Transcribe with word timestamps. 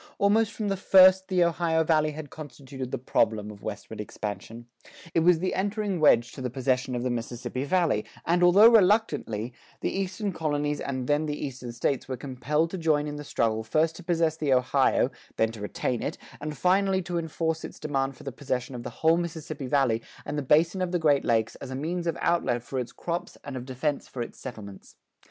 Almost 0.17 0.51
from 0.53 0.69
the 0.69 0.77
first 0.77 1.27
the 1.27 1.43
Ohio 1.43 1.83
valley 1.83 2.09
had 2.13 2.31
constituted 2.31 2.89
the 2.89 2.97
problem 2.97 3.51
of 3.51 3.61
westward 3.61 4.01
expansion. 4.01 4.65
It 5.13 5.19
was 5.19 5.37
the 5.37 5.53
entering 5.53 5.99
wedge 5.99 6.31
to 6.31 6.41
the 6.41 6.49
possession 6.49 6.95
of 6.95 7.03
the 7.03 7.11
Mississippi 7.11 7.65
Valley, 7.65 8.05
and, 8.25 8.41
although 8.41 8.67
reluctantly, 8.67 9.53
the 9.81 9.91
Eastern 9.91 10.33
colonies 10.33 10.81
and 10.81 11.05
then 11.05 11.27
the 11.27 11.37
Eastern 11.45 11.71
States 11.71 12.07
were 12.07 12.17
compelled 12.17 12.71
to 12.71 12.79
join 12.79 13.05
in 13.07 13.17
the 13.17 13.23
struggle 13.23 13.63
first 13.63 13.95
to 13.97 14.03
possess 14.03 14.35
the 14.35 14.53
Ohio, 14.53 15.11
then 15.35 15.51
to 15.51 15.61
retain 15.61 16.01
it, 16.01 16.17
and 16.39 16.57
finally 16.57 17.03
to 17.03 17.19
enforce 17.19 17.63
its 17.63 17.79
demand 17.79 18.17
for 18.17 18.23
the 18.23 18.31
possession 18.31 18.73
of 18.73 18.81
the 18.81 18.89
whole 19.05 19.17
Mississippi 19.17 19.67
Valley 19.67 20.01
and 20.25 20.35
the 20.35 20.41
basin 20.41 20.81
of 20.81 20.91
the 20.91 20.97
Great 20.97 21.23
Lakes 21.23 21.53
as 21.57 21.69
a 21.69 21.75
means 21.75 22.07
of 22.07 22.17
outlet 22.21 22.63
for 22.63 22.79
its 22.79 22.91
crops 22.91 23.37
and 23.43 23.55
of 23.55 23.65
defense 23.67 24.07
for 24.07 24.23
its 24.23 24.39
settlements. 24.39 24.95